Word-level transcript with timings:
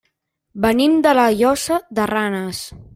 Venim 0.63 0.95
de 1.07 1.13
la 1.19 1.27
Llosa 1.37 1.81
de 2.01 2.11
Ranes. 2.17 2.69